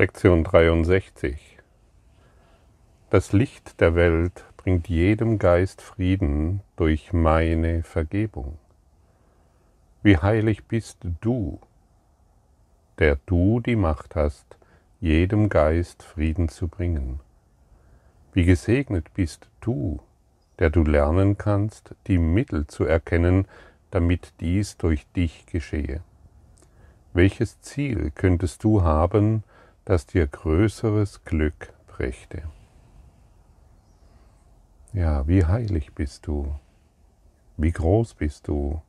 Lektion 0.00 0.44
63. 0.44 1.58
Das 3.10 3.32
Licht 3.32 3.80
der 3.80 3.96
Welt 3.96 4.44
bringt 4.56 4.88
jedem 4.88 5.40
Geist 5.40 5.82
Frieden 5.82 6.60
durch 6.76 7.12
meine 7.12 7.82
Vergebung. 7.82 8.58
Wie 10.04 10.16
heilig 10.16 10.66
bist 10.66 10.98
du, 11.20 11.58
der 13.00 13.18
du 13.26 13.58
die 13.58 13.74
Macht 13.74 14.14
hast, 14.14 14.56
jedem 15.00 15.48
Geist 15.48 16.04
Frieden 16.04 16.48
zu 16.48 16.68
bringen. 16.68 17.18
Wie 18.32 18.44
gesegnet 18.44 19.12
bist 19.14 19.50
du, 19.60 19.98
der 20.60 20.70
du 20.70 20.84
lernen 20.84 21.38
kannst, 21.38 21.96
die 22.06 22.18
Mittel 22.18 22.68
zu 22.68 22.84
erkennen, 22.84 23.48
damit 23.90 24.32
dies 24.38 24.76
durch 24.76 25.08
dich 25.16 25.46
geschehe. 25.46 26.04
Welches 27.14 27.60
Ziel 27.62 28.12
könntest 28.14 28.62
du 28.62 28.84
haben, 28.84 29.42
das 29.88 30.04
dir 30.04 30.26
größeres 30.26 31.24
Glück 31.24 31.72
brächte. 31.86 32.42
Ja, 34.92 35.26
wie 35.26 35.46
heilig 35.46 35.94
bist 35.94 36.26
du, 36.26 36.54
wie 37.56 37.72
groß 37.72 38.12
bist 38.12 38.48
du. 38.48 38.82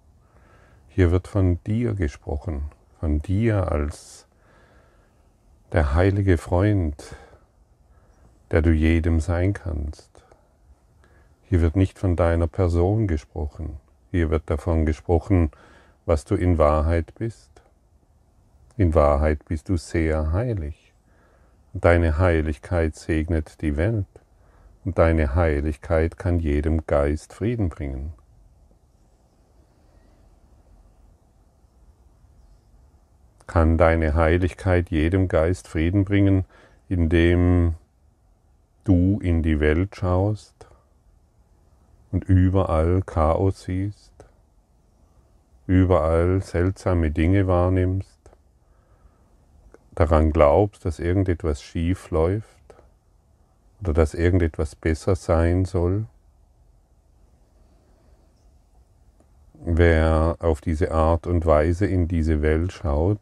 Hier 0.90 1.10
wird 1.12 1.30
von 1.30 1.64
dir 1.64 1.94
gesprochen, 1.94 2.64
von 3.00 3.22
dir 3.22 3.72
als 3.72 4.28
der 5.72 5.94
heilige 5.94 6.38
Freund, 6.38 7.16
der 8.52 8.62
du 8.62 8.74
jedem 8.74 9.22
sein 9.22 9.54
kannst. 9.54 10.26
Hier 11.44 11.62
wird 11.62 11.78
nicht 11.78 11.98
von 11.98 12.18
deiner 12.18 12.48
Person 12.48 13.08
gesprochen, 13.08 13.78
hier 14.12 14.30
wird 14.30 14.50
davon 14.50 14.86
gesprochen, 14.86 15.52
was 16.06 16.26
du 16.26 16.36
in 16.36 16.58
Wahrheit 16.58 17.16
bist. 17.16 17.62
In 18.76 18.94
Wahrheit 18.94 19.46
bist 19.46 19.70
du 19.70 19.78
sehr 19.78 20.34
heilig. 20.34 20.89
Deine 21.82 22.18
Heiligkeit 22.18 22.98
segnet 22.98 23.62
die 23.62 23.78
Welt 23.78 24.06
und 24.84 24.98
deine 24.98 25.36
Heiligkeit 25.36 26.18
kann 26.18 26.40
jedem 26.40 26.86
Geist 26.86 27.32
Frieden 27.32 27.70
bringen. 27.70 28.12
Kann 33.48 33.78
deine 33.78 34.14
Heiligkeit 34.14 34.90
jedem 34.90 35.30
Geist 35.30 35.70
Frieden 35.70 36.04
bringen, 36.04 36.44
indem 36.90 37.76
du 38.84 39.22
in 39.22 39.42
die 39.42 39.62
Welt 39.62 39.96
schaust 39.96 40.68
und 42.12 42.26
überall 42.26 43.04
Chaos 43.06 43.64
siehst, 43.64 44.26
überall 45.66 46.42
seltsame 46.42 47.12
Dinge 47.12 47.48
wahrnimmst, 47.48 48.19
daran 50.00 50.32
glaubst, 50.32 50.86
dass 50.86 51.00
irgendetwas 51.00 51.62
schief 51.62 52.10
läuft 52.10 52.46
oder 53.82 53.92
dass 53.92 54.14
irgendetwas 54.14 54.74
besser 54.74 55.16
sein 55.16 55.66
soll, 55.66 56.06
wer 59.56 60.38
auf 60.40 60.62
diese 60.62 60.92
Art 60.92 61.28
und 61.28 61.46
Weise 61.46 61.86
in 61.86 62.08
diese 62.08 62.42
Welt 62.42 62.72
schaut, 62.72 63.20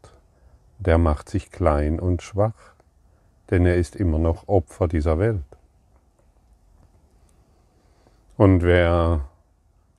der 0.78 1.00
macht 1.00 1.30
sich 1.30 1.50
klein 1.50 2.00
und 2.00 2.22
schwach, 2.22 2.75
denn 3.50 3.66
er 3.66 3.78
ist 3.78 3.95
immer 3.95 4.20
noch 4.20 4.48
Opfer 4.48 4.88
dieser 4.88 5.17
Welt. 5.17 5.42
Und 8.38 8.61
wer 8.61 9.28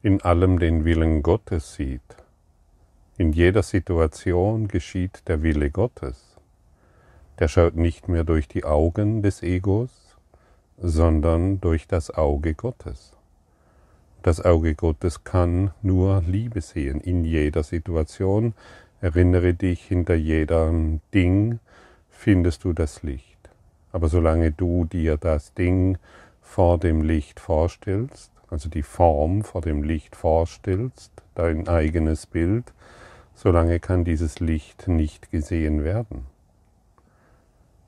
in 0.02 0.22
allem 0.22 0.60
den 0.60 0.84
Willen 0.84 1.24
Gottes 1.24 1.74
sieht, 1.74 2.02
in 3.16 3.32
jeder 3.32 3.64
Situation 3.64 4.68
geschieht 4.68 5.26
der 5.26 5.42
Wille 5.42 5.72
Gottes, 5.72 6.27
der 7.39 7.48
schaut 7.48 7.77
nicht 7.77 8.08
mehr 8.08 8.25
durch 8.25 8.48
die 8.48 8.64
Augen 8.64 9.22
des 9.22 9.42
Egos, 9.42 10.17
sondern 10.77 11.61
durch 11.61 11.86
das 11.86 12.11
Auge 12.11 12.55
Gottes. 12.55 13.12
Das 14.23 14.45
Auge 14.45 14.74
Gottes 14.74 15.24
kann 15.24 15.70
nur 15.83 16.23
Liebe 16.27 16.61
sehen 16.61 17.01
in 17.01 17.24
jeder 17.24 17.62
Situation. 17.62 18.55
Erinnere 19.01 19.55
dich, 19.55 19.85
hinter 19.85 20.14
jedem 20.14 21.01
Ding 21.14 21.61
findest 22.11 22.64
du 22.64 22.73
das 22.73 23.02
Licht. 23.05 23.39
Aber 23.92 24.08
solange 24.08 24.51
du 24.51 24.85
dir 24.85 25.17
das 25.17 25.55
Ding 25.55 25.98
vor 26.42 26.79
dem 26.79 27.02
Licht 27.02 27.39
vorstellst, 27.39 28.33
also 28.51 28.68
die 28.68 28.83
Form 28.83 29.45
vor 29.45 29.61
dem 29.61 29.83
Licht 29.83 30.17
vorstellst, 30.17 31.12
dein 31.35 31.68
eigenes 31.68 32.27
Bild, 32.27 32.73
solange 33.35 33.79
kann 33.79 34.05
dieses 34.05 34.41
Licht 34.41 34.89
nicht 34.89 35.30
gesehen 35.30 35.85
werden. 35.85 36.27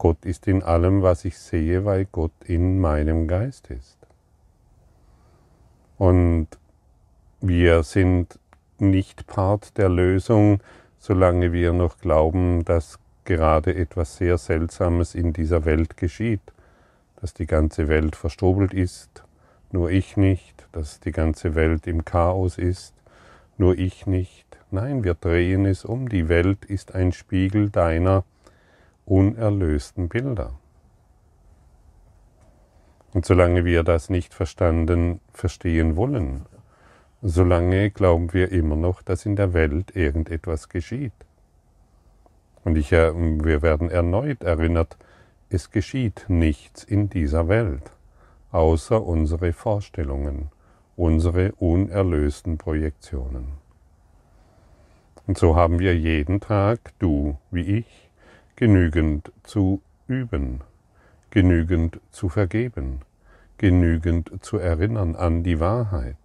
Gott 0.01 0.25
ist 0.25 0.49
in 0.49 0.63
allem, 0.63 1.03
was 1.03 1.27
ich 1.27 1.39
sehe, 1.39 1.85
weil 1.85 2.07
Gott 2.07 2.33
in 2.47 2.81
meinem 2.81 3.29
Geist 3.29 3.69
ist. 3.69 3.99
Und 5.99 6.49
wir 7.43 7.83
sind 7.83 8.39
nicht 8.79 9.27
Part 9.27 9.77
der 9.77 9.91
Lösung, 9.91 10.63
solange 10.99 11.53
wir 11.53 11.75
noch 11.75 11.99
glauben, 11.99 12.65
dass 12.65 12.99
gerade 13.27 13.75
etwas 13.75 14.17
sehr 14.17 14.39
Seltsames 14.39 15.15
in 15.15 15.35
dieser 15.35 15.67
Welt 15.67 15.99
geschieht, 15.99 16.41
dass 17.21 17.35
die 17.35 17.47
ganze 17.47 17.89
Welt 17.89 18.17
verstrobelt 18.17 18.73
ist, 18.73 19.23
nur 19.71 19.91
ich 19.91 20.17
nicht, 20.17 20.67
dass 20.73 21.01
die 21.01 21.13
ganze 21.13 21.55
Welt 21.55 21.87
im 21.87 22.07
Chaos 22.07 22.57
ist, 22.57 22.95
nur 23.59 23.77
ich 23.77 24.07
nicht. 24.07 24.47
Nein, 24.71 25.05
wir 25.05 25.13
drehen 25.13 25.67
es 25.67 25.85
um. 25.85 26.09
Die 26.09 26.31
Welt 26.31 26.65
ist 26.65 26.95
ein 26.95 27.13
Spiegel 27.13 27.69
deiner 27.69 28.25
unerlösten 29.05 30.09
Bilder. 30.09 30.53
Und 33.13 33.27
solange 33.27 33.65
wir 33.65 33.83
das 33.83 34.09
nicht 34.09 34.35
verstanden, 34.35 35.21
verstehen 35.33 35.97
wollen, 35.97 36.47
solange 37.23 37.91
glauben 37.91 38.33
wir 38.33 38.53
immer 38.53 38.77
noch, 38.77 39.03
dass 39.03 39.27
in 39.27 39.37
der 39.37 39.53
Welt 39.53 39.97
irgendetwas 39.97 40.69
geschieht. 40.69 41.13
Und 42.65 42.77
ich, 42.77 42.93
wir 42.93 43.63
werden 43.63 43.91
erneut 43.91 44.43
erinnert, 44.43 44.97
es 45.49 45.71
geschieht 45.71 46.27
nichts 46.29 46.85
in 46.85 47.11
dieser 47.11 47.49
Welt, 47.49 47.91
außer 48.53 49.03
unsere 49.03 49.53
Vorstellungen, 49.53 50.51
unsere 50.97 51.53
unerlösten 51.53 52.59
Projektionen. 52.59 53.49
Und 55.27 55.39
so 55.39 55.57
haben 55.57 55.79
wir 55.79 55.97
jeden 55.97 56.41
Tag, 56.41 56.93
du 57.01 57.37
wie 57.51 57.79
ich, 57.79 58.00
genügend 58.61 59.33
zu 59.43 59.81
üben, 60.07 60.61
genügend 61.31 61.99
zu 62.11 62.29
vergeben, 62.29 63.01
genügend 63.57 64.45
zu 64.45 64.59
erinnern 64.59 65.17
an 65.17 65.43
die 65.43 65.61
Wahrheit. 65.61 66.19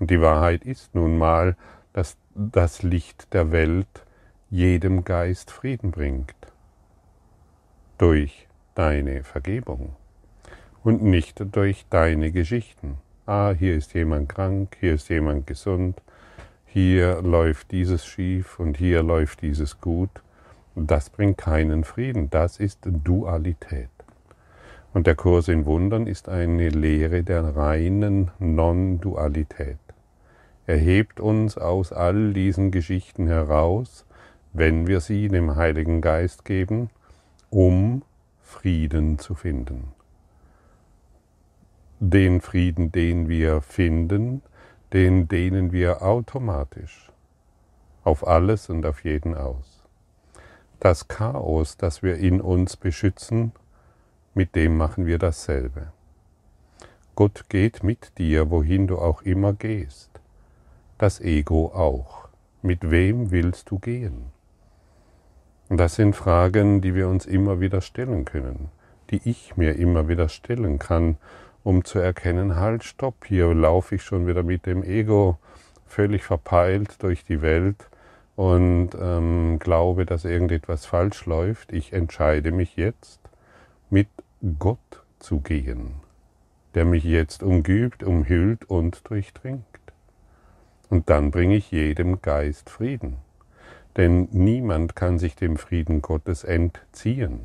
Und 0.00 0.10
die 0.10 0.20
Wahrheit 0.20 0.64
ist 0.64 0.96
nun 0.96 1.16
mal, 1.16 1.56
dass 1.92 2.16
das 2.34 2.82
Licht 2.82 3.32
der 3.34 3.52
Welt 3.52 4.04
jedem 4.50 5.04
Geist 5.04 5.52
Frieden 5.52 5.92
bringt. 5.92 6.34
Durch 7.98 8.48
deine 8.74 9.22
Vergebung 9.22 9.94
und 10.82 11.04
nicht 11.04 11.54
durch 11.54 11.86
deine 11.88 12.32
Geschichten. 12.32 12.98
Ah, 13.26 13.54
hier 13.56 13.76
ist 13.76 13.94
jemand 13.94 14.28
krank, 14.28 14.76
hier 14.80 14.94
ist 14.94 15.08
jemand 15.08 15.46
gesund, 15.46 16.02
hier 16.66 17.22
läuft 17.22 17.70
dieses 17.70 18.04
schief 18.04 18.58
und 18.58 18.76
hier 18.76 19.04
läuft 19.04 19.42
dieses 19.42 19.80
gut. 19.80 20.10
Das 20.86 21.10
bringt 21.10 21.38
keinen 21.38 21.82
Frieden, 21.82 22.30
das 22.30 22.60
ist 22.60 22.78
Dualität. 22.84 23.90
Und 24.94 25.08
der 25.08 25.16
Kurs 25.16 25.48
in 25.48 25.66
Wundern 25.66 26.06
ist 26.06 26.28
eine 26.28 26.68
Lehre 26.68 27.24
der 27.24 27.56
reinen 27.56 28.30
Non-Dualität. 28.38 29.78
Er 30.66 30.76
hebt 30.76 31.18
uns 31.18 31.58
aus 31.58 31.92
all 31.92 32.32
diesen 32.32 32.70
Geschichten 32.70 33.26
heraus, 33.26 34.06
wenn 34.52 34.86
wir 34.86 35.00
sie 35.00 35.26
dem 35.26 35.56
Heiligen 35.56 36.00
Geist 36.00 36.44
geben, 36.44 36.90
um 37.50 38.02
Frieden 38.40 39.18
zu 39.18 39.34
finden. 39.34 39.88
Den 41.98 42.40
Frieden, 42.40 42.92
den 42.92 43.28
wir 43.28 43.62
finden, 43.62 44.42
den 44.92 45.26
dehnen 45.26 45.72
wir 45.72 46.02
automatisch 46.02 47.10
auf 48.04 48.26
alles 48.26 48.70
und 48.70 48.86
auf 48.86 49.02
jeden 49.04 49.34
aus. 49.34 49.67
Das 50.80 51.08
Chaos, 51.08 51.76
das 51.76 52.04
wir 52.04 52.16
in 52.18 52.40
uns 52.40 52.76
beschützen, 52.76 53.50
mit 54.34 54.54
dem 54.54 54.76
machen 54.76 55.06
wir 55.06 55.18
dasselbe. 55.18 55.92
Gott 57.16 57.46
geht 57.48 57.82
mit 57.82 58.16
dir, 58.16 58.50
wohin 58.50 58.86
du 58.86 58.98
auch 58.98 59.22
immer 59.22 59.52
gehst. 59.54 60.10
Das 60.96 61.20
Ego 61.20 61.72
auch. 61.74 62.28
Mit 62.62 62.92
wem 62.92 63.32
willst 63.32 63.70
du 63.70 63.80
gehen? 63.80 64.26
Das 65.68 65.96
sind 65.96 66.14
Fragen, 66.14 66.80
die 66.80 66.94
wir 66.94 67.08
uns 67.08 67.26
immer 67.26 67.58
wieder 67.58 67.80
stellen 67.80 68.24
können, 68.24 68.68
die 69.10 69.20
ich 69.24 69.56
mir 69.56 69.74
immer 69.74 70.06
wieder 70.06 70.28
stellen 70.28 70.78
kann, 70.78 71.16
um 71.64 71.84
zu 71.84 71.98
erkennen, 71.98 72.54
halt, 72.54 72.84
stopp, 72.84 73.26
hier 73.26 73.52
laufe 73.52 73.96
ich 73.96 74.04
schon 74.04 74.28
wieder 74.28 74.44
mit 74.44 74.64
dem 74.64 74.84
Ego 74.84 75.38
völlig 75.86 76.22
verpeilt 76.22 77.02
durch 77.02 77.24
die 77.24 77.42
Welt 77.42 77.87
und 78.38 78.90
ähm, 79.00 79.58
glaube, 79.58 80.06
dass 80.06 80.24
irgendetwas 80.24 80.86
falsch 80.86 81.26
läuft. 81.26 81.72
Ich 81.72 81.92
entscheide 81.92 82.52
mich 82.52 82.76
jetzt, 82.76 83.18
mit 83.90 84.06
Gott 84.60 85.02
zu 85.18 85.40
gehen, 85.40 85.94
der 86.76 86.84
mich 86.84 87.02
jetzt 87.02 87.42
umgibt, 87.42 88.04
umhüllt 88.04 88.70
und 88.70 89.10
durchdringt. 89.10 89.64
Und 90.88 91.10
dann 91.10 91.32
bringe 91.32 91.56
ich 91.56 91.72
jedem 91.72 92.22
Geist 92.22 92.70
Frieden. 92.70 93.16
Denn 93.96 94.28
niemand 94.30 94.94
kann 94.94 95.18
sich 95.18 95.34
dem 95.34 95.56
Frieden 95.56 96.00
Gottes 96.00 96.44
entziehen. 96.44 97.40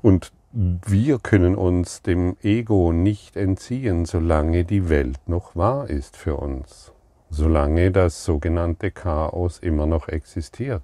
Und 0.00 0.32
wir 0.52 1.18
können 1.18 1.54
uns 1.54 2.00
dem 2.00 2.38
Ego 2.42 2.92
nicht 2.92 3.36
entziehen, 3.36 4.06
solange 4.06 4.64
die 4.64 4.88
Welt 4.88 5.20
noch 5.26 5.56
wahr 5.56 5.90
ist 5.90 6.16
für 6.16 6.36
uns, 6.36 6.94
solange 7.30 7.90
das 7.90 8.24
sogenannte 8.24 8.90
Chaos 8.90 9.58
immer 9.58 9.86
noch 9.86 10.08
existiert. 10.08 10.82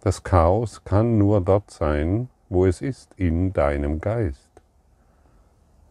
Das 0.00 0.22
Chaos 0.22 0.84
kann 0.84 1.18
nur 1.18 1.40
dort 1.40 1.70
sein, 1.70 2.28
wo 2.48 2.66
es 2.66 2.82
ist, 2.82 3.14
in 3.16 3.52
deinem 3.52 4.00
Geist, 4.00 4.50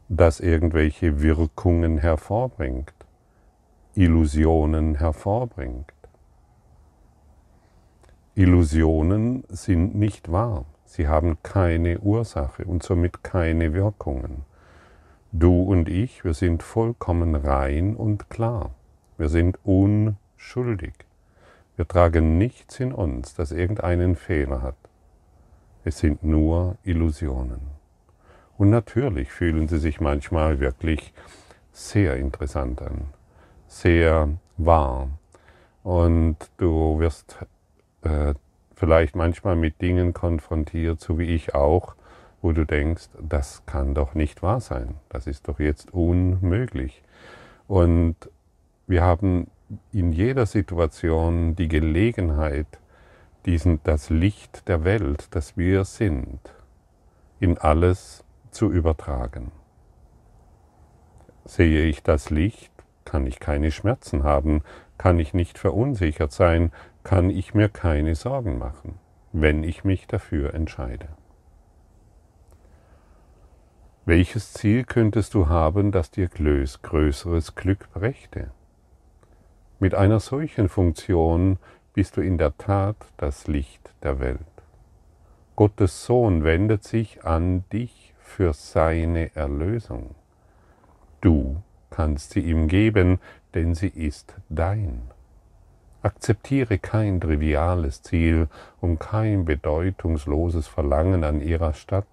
das 0.07 0.39
irgendwelche 0.39 1.21
Wirkungen 1.21 1.97
hervorbringt, 1.97 2.93
Illusionen 3.95 4.95
hervorbringt. 4.95 5.91
Illusionen 8.35 9.43
sind 9.49 9.95
nicht 9.95 10.31
wahr. 10.31 10.65
Sie 10.85 11.07
haben 11.07 11.37
keine 11.43 11.99
Ursache 11.99 12.65
und 12.65 12.83
somit 12.83 13.23
keine 13.23 13.73
Wirkungen. 13.73 14.43
Du 15.31 15.63
und 15.63 15.89
ich, 15.89 16.23
wir 16.23 16.33
sind 16.35 16.61
vollkommen 16.61 17.35
rein 17.35 17.95
und 17.95 18.29
klar. 18.29 18.71
Wir 19.23 19.29
sind 19.29 19.57
unschuldig. 19.63 20.91
Wir 21.77 21.87
tragen 21.87 22.37
nichts 22.37 22.81
in 22.81 22.91
uns, 22.91 23.33
das 23.33 23.53
irgendeinen 23.53 24.17
Fehler 24.17 24.61
hat. 24.61 24.75
Es 25.85 25.99
sind 25.99 26.25
nur 26.25 26.75
Illusionen. 26.83 27.61
Und 28.57 28.69
natürlich 28.69 29.31
fühlen 29.31 29.69
sie 29.69 29.79
sich 29.79 30.01
manchmal 30.01 30.59
wirklich 30.59 31.13
sehr 31.71 32.17
interessant 32.17 32.81
an, 32.81 33.05
sehr 33.69 34.27
wahr. 34.57 35.07
Und 35.83 36.35
du 36.57 36.99
wirst 36.99 37.37
äh, 38.01 38.33
vielleicht 38.75 39.15
manchmal 39.15 39.55
mit 39.55 39.81
Dingen 39.81 40.13
konfrontiert, 40.13 40.99
so 40.99 41.17
wie 41.17 41.33
ich 41.33 41.55
auch, 41.55 41.95
wo 42.41 42.51
du 42.51 42.65
denkst, 42.65 43.07
das 43.21 43.65
kann 43.65 43.93
doch 43.93 44.15
nicht 44.15 44.43
wahr 44.43 44.59
sein, 44.59 44.95
das 45.07 45.27
ist 45.27 45.47
doch 45.47 45.61
jetzt 45.61 45.93
unmöglich. 45.93 47.01
Und 47.69 48.17
wir 48.93 49.01
haben 49.01 49.49
in 49.91 50.11
jeder 50.11 50.45
Situation 50.45 51.55
die 51.55 51.67
Gelegenheit, 51.67 52.67
diesen, 53.47 53.81
das 53.83 54.11
Licht 54.11 54.67
der 54.67 54.83
Welt, 54.83 55.29
das 55.31 55.57
wir 55.57 55.83
sind, 55.83 56.39
in 57.39 57.57
alles 57.57 58.23
zu 58.51 58.71
übertragen. 58.71 59.51
Sehe 61.43 61.85
ich 61.85 62.03
das 62.03 62.29
Licht, 62.29 62.71
kann 63.03 63.25
ich 63.25 63.39
keine 63.39 63.71
Schmerzen 63.71 64.23
haben, 64.23 64.61
kann 64.99 65.17
ich 65.17 65.33
nicht 65.33 65.57
verunsichert 65.57 66.31
sein, 66.31 66.71
kann 67.03 67.31
ich 67.31 67.55
mir 67.55 67.69
keine 67.69 68.13
Sorgen 68.13 68.59
machen, 68.59 68.99
wenn 69.31 69.63
ich 69.63 69.83
mich 69.83 70.05
dafür 70.05 70.53
entscheide. 70.53 71.07
Welches 74.05 74.53
Ziel 74.53 74.83
könntest 74.83 75.33
du 75.33 75.47
haben, 75.47 75.91
das 75.91 76.11
dir 76.11 76.29
größeres 76.29 77.55
Glück 77.55 77.91
brächte? 77.91 78.51
Mit 79.83 79.95
einer 79.95 80.21
solchen 80.21 80.69
Funktion 80.69 81.59
bist 81.93 82.15
du 82.15 82.21
in 82.21 82.37
der 82.37 82.57
Tat 82.57 82.95
das 83.17 83.47
Licht 83.47 83.93
der 84.01 84.21
Welt. 84.21 84.39
Gottes 85.57 86.05
Sohn 86.05 86.45
wendet 86.45 86.85
sich 86.85 87.25
an 87.25 87.65
dich 87.73 88.13
für 88.17 88.53
seine 88.53 89.35
Erlösung. 89.35 90.15
Du 91.19 91.57
kannst 91.89 92.31
sie 92.31 92.39
ihm 92.39 92.69
geben, 92.69 93.19
denn 93.55 93.75
sie 93.75 93.89
ist 93.89 94.33
dein. 94.47 95.01
Akzeptiere 96.01 96.77
kein 96.77 97.19
triviales 97.19 98.03
Ziel 98.03 98.47
und 98.79 99.01
kein 99.01 99.43
bedeutungsloses 99.43 100.65
Verlangen 100.65 101.25
an 101.25 101.41
ihrer 101.41 101.73
Stadt, 101.73 102.07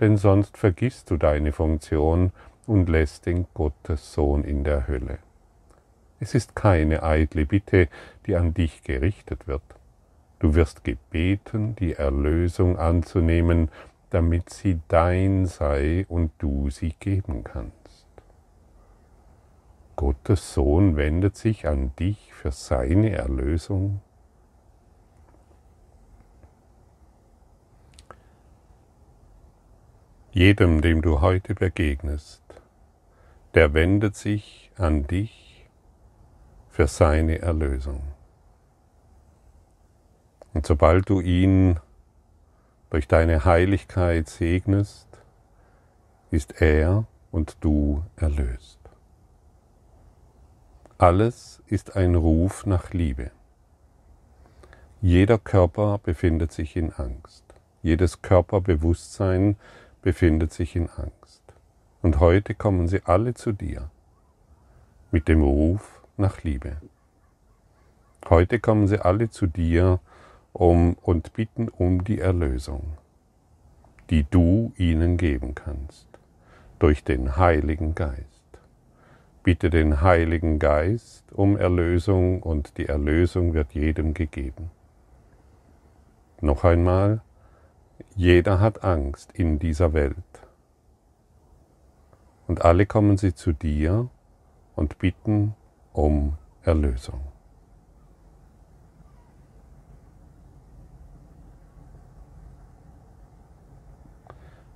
denn 0.00 0.18
sonst 0.18 0.58
vergisst 0.58 1.10
du 1.10 1.16
deine 1.16 1.52
Funktion 1.52 2.30
und 2.66 2.90
lässt 2.90 3.24
den 3.24 3.46
Gottessohn 3.54 4.44
in 4.44 4.64
der 4.64 4.86
Hölle. 4.86 5.23
Es 6.20 6.34
ist 6.34 6.54
keine 6.54 7.02
eitle 7.02 7.46
Bitte, 7.46 7.88
die 8.26 8.36
an 8.36 8.54
dich 8.54 8.82
gerichtet 8.82 9.46
wird. 9.46 9.62
Du 10.38 10.54
wirst 10.54 10.84
gebeten, 10.84 11.76
die 11.76 11.94
Erlösung 11.94 12.78
anzunehmen, 12.78 13.70
damit 14.10 14.50
sie 14.50 14.80
dein 14.88 15.46
sei 15.46 16.06
und 16.08 16.30
du 16.38 16.70
sie 16.70 16.94
geben 17.00 17.44
kannst. 17.44 18.06
Gottes 19.96 20.54
Sohn 20.54 20.96
wendet 20.96 21.36
sich 21.36 21.66
an 21.66 21.92
dich 21.96 22.32
für 22.32 22.52
seine 22.52 23.12
Erlösung? 23.12 24.00
Jedem, 30.32 30.80
dem 30.80 31.00
du 31.00 31.20
heute 31.20 31.54
begegnest, 31.54 32.42
der 33.54 33.72
wendet 33.72 34.16
sich 34.16 34.72
an 34.76 35.06
dich 35.06 35.43
für 36.74 36.88
seine 36.88 37.38
Erlösung. 37.38 38.02
Und 40.54 40.66
sobald 40.66 41.08
du 41.08 41.20
ihn 41.20 41.78
durch 42.90 43.06
deine 43.06 43.44
Heiligkeit 43.44 44.28
segnest, 44.28 45.06
ist 46.32 46.60
er 46.60 47.06
und 47.30 47.58
du 47.60 48.02
erlöst. 48.16 48.80
Alles 50.98 51.62
ist 51.68 51.94
ein 51.94 52.16
Ruf 52.16 52.66
nach 52.66 52.92
Liebe. 52.92 53.30
Jeder 55.00 55.38
Körper 55.38 55.98
befindet 55.98 56.50
sich 56.50 56.74
in 56.74 56.92
Angst. 56.92 57.44
Jedes 57.82 58.20
Körperbewusstsein 58.20 59.54
befindet 60.02 60.52
sich 60.52 60.74
in 60.74 60.90
Angst. 60.90 61.44
Und 62.02 62.18
heute 62.18 62.56
kommen 62.56 62.88
sie 62.88 63.02
alle 63.04 63.34
zu 63.34 63.52
dir 63.52 63.90
mit 65.12 65.28
dem 65.28 65.40
Ruf 65.40 65.93
nach 66.16 66.42
Liebe. 66.42 66.76
Heute 68.28 68.58
kommen 68.58 68.86
sie 68.86 69.00
alle 69.00 69.30
zu 69.30 69.46
dir 69.46 70.00
um, 70.52 70.94
und 71.02 71.34
bitten 71.34 71.68
um 71.68 72.04
die 72.04 72.20
Erlösung, 72.20 72.94
die 74.10 74.24
du 74.24 74.72
ihnen 74.76 75.16
geben 75.16 75.54
kannst 75.54 76.06
durch 76.78 77.04
den 77.04 77.36
Heiligen 77.36 77.94
Geist. 77.94 78.24
Bitte 79.42 79.68
den 79.68 80.00
Heiligen 80.00 80.58
Geist 80.58 81.24
um 81.32 81.56
Erlösung 81.56 82.42
und 82.42 82.78
die 82.78 82.86
Erlösung 82.86 83.52
wird 83.52 83.72
jedem 83.74 84.14
gegeben. 84.14 84.70
Noch 86.40 86.64
einmal, 86.64 87.20
jeder 88.16 88.60
hat 88.60 88.84
Angst 88.84 89.32
in 89.32 89.58
dieser 89.58 89.92
Welt. 89.92 90.14
Und 92.46 92.64
alle 92.64 92.86
kommen 92.86 93.16
sie 93.16 93.34
zu 93.34 93.52
dir 93.52 94.08
und 94.76 94.98
bitten 94.98 95.54
um 95.94 96.36
Erlösung. 96.62 97.20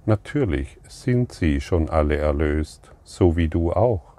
Natürlich 0.07 0.81
sind 0.89 1.33
sie 1.33 1.61
schon 1.61 1.91
alle 1.91 2.17
erlöst, 2.17 2.93
so 3.05 3.37
wie 3.37 3.49
du 3.49 3.75
auch. 3.75 4.15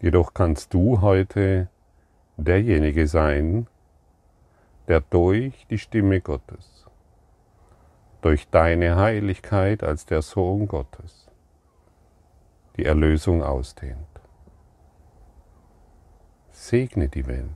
Jedoch 0.00 0.34
kannst 0.34 0.72
du 0.72 1.00
heute 1.00 1.68
derjenige 2.36 3.06
sein, 3.06 3.66
der 4.88 5.00
durch 5.00 5.66
die 5.68 5.78
Stimme 5.78 6.20
Gottes, 6.20 6.75
durch 8.26 8.50
deine 8.50 8.96
Heiligkeit 8.96 9.84
als 9.84 10.04
der 10.04 10.20
Sohn 10.20 10.66
Gottes, 10.66 11.28
die 12.76 12.84
Erlösung 12.84 13.44
ausdehnt. 13.44 14.20
Segne 16.50 17.08
die 17.08 17.28
Welt. 17.28 17.46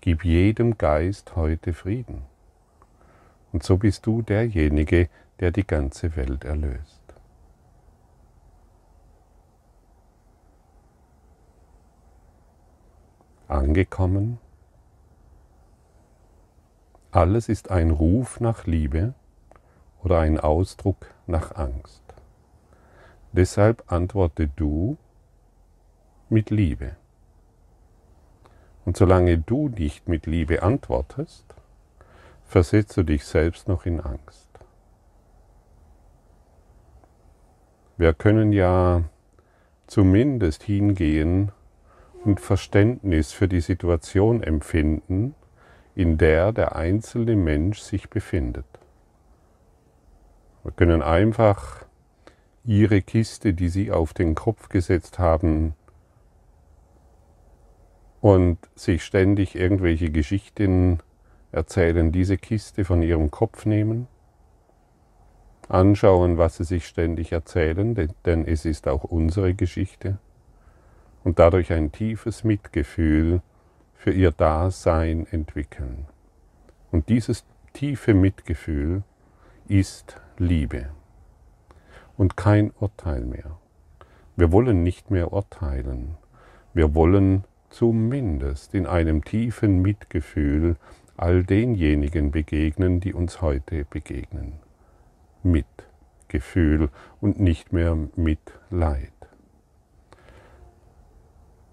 Gib 0.00 0.24
jedem 0.24 0.78
Geist 0.78 1.36
heute 1.36 1.74
Frieden. 1.74 2.22
Und 3.52 3.62
so 3.62 3.76
bist 3.76 4.06
du 4.06 4.22
derjenige, 4.22 5.10
der 5.38 5.50
die 5.50 5.66
ganze 5.66 6.16
Welt 6.16 6.44
erlöst. 6.44 7.02
angekommen. 13.48 14.38
Alles 17.12 17.48
ist 17.50 17.70
ein 17.70 17.90
Ruf 17.90 18.40
nach 18.40 18.66
Liebe 18.66 19.14
oder 20.02 20.20
ein 20.20 20.38
Ausdruck 20.38 21.06
nach 21.26 21.54
Angst. 21.56 22.02
Deshalb 23.32 23.90
antworte 23.92 24.48
du 24.48 24.96
mit 26.28 26.50
Liebe. 26.50 26.96
Und 28.84 28.96
solange 28.96 29.38
du 29.38 29.68
nicht 29.68 30.08
mit 30.08 30.26
Liebe 30.26 30.62
antwortest, 30.62 31.44
versetzt 32.44 32.96
du 32.96 33.02
dich 33.02 33.24
selbst 33.24 33.68
noch 33.68 33.84
in 33.84 34.00
Angst. 34.00 34.48
Wir 37.96 38.14
können 38.14 38.52
ja 38.52 39.02
zumindest 39.86 40.62
hingehen 40.62 41.50
und 42.24 42.40
Verständnis 42.40 43.32
für 43.32 43.48
die 43.48 43.60
Situation 43.60 44.42
empfinden, 44.42 45.34
in 45.94 46.18
der 46.18 46.52
der 46.52 46.76
einzelne 46.76 47.36
Mensch 47.36 47.80
sich 47.80 48.10
befindet. 48.10 48.66
Wir 50.66 50.72
können 50.72 51.00
einfach 51.00 51.84
ihre 52.64 53.00
Kiste, 53.00 53.54
die 53.54 53.68
sie 53.68 53.92
auf 53.92 54.12
den 54.12 54.34
Kopf 54.34 54.68
gesetzt 54.68 55.20
haben, 55.20 55.74
und 58.20 58.58
sich 58.74 59.04
ständig 59.04 59.54
irgendwelche 59.54 60.10
Geschichten 60.10 60.98
erzählen, 61.52 62.10
diese 62.10 62.36
Kiste 62.36 62.84
von 62.84 63.00
ihrem 63.00 63.30
Kopf 63.30 63.64
nehmen, 63.64 64.08
anschauen, 65.68 66.36
was 66.36 66.56
sie 66.56 66.64
sich 66.64 66.88
ständig 66.88 67.30
erzählen, 67.30 67.94
denn 68.24 68.44
es 68.44 68.64
ist 68.64 68.88
auch 68.88 69.04
unsere 69.04 69.54
Geschichte, 69.54 70.18
und 71.22 71.38
dadurch 71.38 71.72
ein 71.72 71.92
tiefes 71.92 72.42
Mitgefühl 72.42 73.40
für 73.94 74.10
ihr 74.10 74.32
Dasein 74.32 75.28
entwickeln. 75.30 76.06
Und 76.90 77.08
dieses 77.08 77.44
tiefe 77.72 78.14
Mitgefühl 78.14 79.04
ist 79.68 80.20
Liebe 80.38 80.90
und 82.16 82.36
kein 82.36 82.70
Urteil 82.78 83.22
mehr. 83.22 83.58
Wir 84.36 84.52
wollen 84.52 84.82
nicht 84.82 85.10
mehr 85.10 85.32
urteilen. 85.32 86.16
Wir 86.74 86.94
wollen 86.94 87.44
zumindest 87.70 88.74
in 88.74 88.86
einem 88.86 89.24
tiefen 89.24 89.80
Mitgefühl 89.80 90.76
all 91.16 91.42
denjenigen 91.44 92.30
begegnen, 92.30 93.00
die 93.00 93.14
uns 93.14 93.40
heute 93.40 93.84
begegnen. 93.86 94.54
Mitgefühl 95.42 96.90
und 97.20 97.40
nicht 97.40 97.72
mehr 97.72 97.96
Mitleid. 98.16 99.12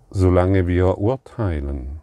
Solange 0.10 0.67
wir 0.67 1.00
urteilen 1.00 2.02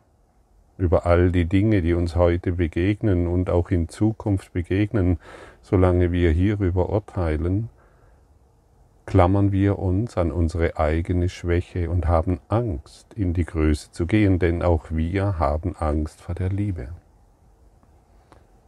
über 0.80 1.06
all 1.06 1.30
die 1.30 1.44
Dinge, 1.44 1.82
die 1.82 1.94
uns 1.94 2.16
heute 2.16 2.52
begegnen 2.52 3.26
und 3.26 3.50
auch 3.50 3.70
in 3.70 3.88
Zukunft 3.88 4.52
begegnen, 4.52 5.18
solange 5.62 6.10
wir 6.10 6.30
hierüber 6.30 6.90
urteilen, 6.90 7.68
klammern 9.06 9.52
wir 9.52 9.78
uns 9.78 10.16
an 10.16 10.32
unsere 10.32 10.78
eigene 10.78 11.28
Schwäche 11.28 11.90
und 11.90 12.08
haben 12.08 12.40
Angst, 12.48 13.12
in 13.14 13.34
die 13.34 13.44
Größe 13.44 13.92
zu 13.92 14.06
gehen, 14.06 14.38
denn 14.38 14.62
auch 14.62 14.86
wir 14.90 15.38
haben 15.38 15.76
Angst 15.76 16.20
vor 16.20 16.34
der 16.34 16.48
Liebe. 16.48 16.88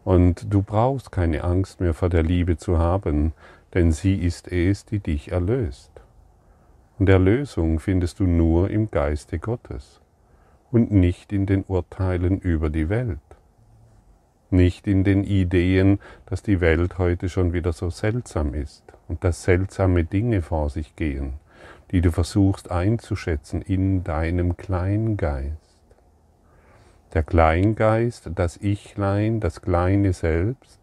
Und 0.05 0.53
du 0.53 0.63
brauchst 0.63 1.13
keine 1.13 1.45
Angst 1.45 1.81
mehr 1.81 1.95
vor 1.95 2.09
der 2.09 2.25
Liebe 2.25 2.57
zu 2.57 2.79
haben, 2.79 3.33
denn 3.73 3.93
sie 3.93 4.17
ist 4.17 4.51
es, 4.51 4.85
die 4.85 4.99
dich 4.99 5.31
erlöst. 5.31 5.93
Und 6.99 7.09
Erlösung 7.09 7.79
findest 7.79 8.21
du 8.21 8.25
nur 8.25 8.69
im 8.69 8.91
Geiste 8.91 9.39
Gottes 9.39 10.02
und 10.73 10.91
nicht 10.91 11.33
in 11.33 11.47
den 11.47 11.63
Urteilen 11.69 12.41
über 12.41 12.69
die 12.69 12.89
Welt 12.89 13.21
nicht 14.53 14.87
in 14.87 15.03
den 15.03 15.25
Ideen, 15.25 15.99
dass 16.27 16.43
die 16.43 16.61
Welt 16.61 16.99
heute 16.99 17.29
schon 17.29 17.53
wieder 17.53 17.73
so 17.73 17.91
seltsam 17.91 18.55
ist 18.55 18.85
und 19.09 19.25
dass 19.25 19.43
seltsame 19.43 20.05
Dinge 20.05 20.43
vor 20.43 20.71
sich 20.71 20.95
gehen, 20.95 21.35
die 21.91 22.01
du 22.01 22.13
versuchst 22.13 22.71
einzuschätzen 22.71 23.63
in 23.63 24.05
deinem 24.05 24.57
Kleingeist. 24.57 25.57
Der 27.15 27.23
Kleingeist, 27.23 28.31
das 28.35 28.59
Ichlein, 28.63 29.41
das 29.41 29.61
kleine 29.61 30.13
Selbst, 30.13 30.79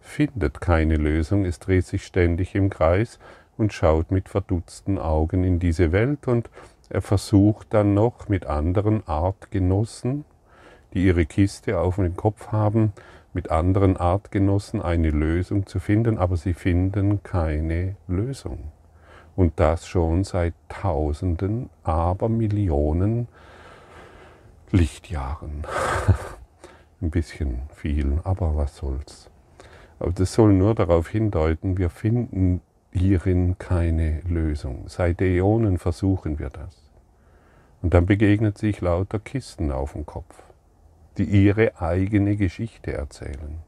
findet 0.00 0.60
keine 0.60 0.96
Lösung, 0.96 1.44
es 1.44 1.58
dreht 1.58 1.86
sich 1.86 2.04
ständig 2.04 2.54
im 2.54 2.70
Kreis 2.70 3.18
und 3.56 3.72
schaut 3.72 4.10
mit 4.10 4.28
verdutzten 4.28 4.98
Augen 4.98 5.44
in 5.44 5.58
diese 5.58 5.92
Welt 5.92 6.26
und 6.28 6.50
er 6.90 7.02
versucht 7.02 7.72
dann 7.74 7.94
noch 7.94 8.28
mit 8.28 8.46
anderen 8.46 9.06
Artgenossen, 9.06 10.24
die 10.92 11.04
ihre 11.04 11.26
Kiste 11.26 11.78
auf 11.78 11.96
dem 11.96 12.16
Kopf 12.16 12.48
haben, 12.52 12.92
mit 13.32 13.50
anderen 13.50 13.96
Artgenossen 13.96 14.80
eine 14.80 15.10
Lösung 15.10 15.66
zu 15.66 15.80
finden, 15.80 16.18
aber 16.18 16.36
sie 16.36 16.54
finden 16.54 17.22
keine 17.22 17.96
Lösung. 18.06 18.70
Und 19.34 19.58
das 19.58 19.88
schon 19.88 20.22
seit 20.22 20.54
Tausenden, 20.68 21.68
aber 21.82 22.28
Millionen 22.28 23.26
Lichtjahren. 24.70 25.66
Ein 27.00 27.10
bisschen 27.10 27.62
viel, 27.74 28.20
aber 28.22 28.56
was 28.56 28.76
soll's. 28.76 29.30
Aber 29.98 30.12
das 30.12 30.32
soll 30.32 30.52
nur 30.52 30.74
darauf 30.74 31.08
hindeuten, 31.08 31.76
wir 31.78 31.90
finden 31.90 32.60
hierin 32.94 33.58
keine 33.58 34.20
Lösung. 34.28 34.84
Seit 34.88 35.20
Äonen 35.20 35.78
versuchen 35.78 36.38
wir 36.38 36.50
das. 36.50 36.90
Und 37.82 37.92
dann 37.92 38.06
begegnet 38.06 38.56
sich 38.56 38.80
lauter 38.80 39.18
Kisten 39.18 39.70
auf 39.70 39.92
dem 39.92 40.06
Kopf 40.06 40.44
die 41.18 41.24
ihre 41.24 41.80
eigene 41.80 42.36
Geschichte 42.36 42.92
erzählen 42.92 43.58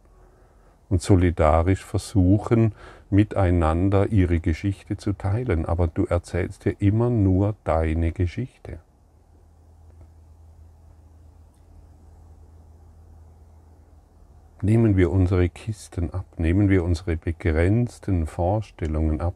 und 0.89 1.03
solidarisch 1.03 1.85
versuchen, 1.85 2.73
miteinander 3.11 4.09
ihre 4.09 4.41
Geschichte 4.41 4.97
zu 4.97 5.13
teilen. 5.13 5.67
Aber 5.67 5.89
du 5.89 6.07
erzählst 6.07 6.65
dir 6.65 6.77
immer 6.79 7.11
nur 7.11 7.57
deine 7.65 8.13
Geschichte. 8.13 8.79
Nehmen 14.63 14.97
wir 14.97 15.11
unsere 15.11 15.49
Kisten 15.51 16.15
ab, 16.15 16.25
nehmen 16.39 16.71
wir 16.71 16.83
unsere 16.83 17.17
begrenzten 17.17 18.27
Vorstellungen 18.27 19.21
ab. 19.21 19.35